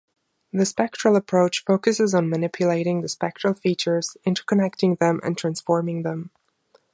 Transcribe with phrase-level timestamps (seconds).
[0.51, 6.31] The spectral approach focuses on manipulating the spectral features, interconnecting them, and transforming them.